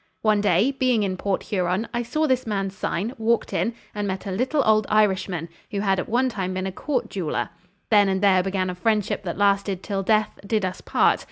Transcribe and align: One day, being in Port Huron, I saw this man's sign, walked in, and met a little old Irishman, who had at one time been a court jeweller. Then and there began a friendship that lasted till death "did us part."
One 0.23 0.41
day, 0.41 0.71
being 0.71 1.03
in 1.03 1.15
Port 1.15 1.43
Huron, 1.43 1.87
I 1.93 2.01
saw 2.01 2.25
this 2.25 2.47
man's 2.47 2.75
sign, 2.75 3.13
walked 3.19 3.53
in, 3.53 3.75
and 3.93 4.07
met 4.07 4.25
a 4.25 4.31
little 4.31 4.63
old 4.65 4.87
Irishman, 4.89 5.47
who 5.69 5.81
had 5.81 5.99
at 5.99 6.09
one 6.09 6.27
time 6.27 6.55
been 6.55 6.65
a 6.65 6.71
court 6.71 7.07
jeweller. 7.07 7.49
Then 7.91 8.09
and 8.09 8.19
there 8.19 8.41
began 8.41 8.71
a 8.71 8.73
friendship 8.73 9.21
that 9.25 9.37
lasted 9.37 9.83
till 9.83 10.01
death 10.01 10.39
"did 10.43 10.65
us 10.65 10.81
part." 10.81 11.19